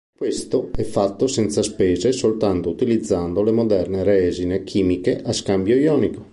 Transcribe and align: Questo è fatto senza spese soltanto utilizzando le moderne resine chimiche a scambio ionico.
Questo 0.17 0.71
è 0.75 0.81
fatto 0.81 1.27
senza 1.27 1.61
spese 1.61 2.11
soltanto 2.11 2.69
utilizzando 2.69 3.43
le 3.43 3.51
moderne 3.51 4.01
resine 4.01 4.63
chimiche 4.63 5.21
a 5.21 5.31
scambio 5.31 5.75
ionico. 5.75 6.25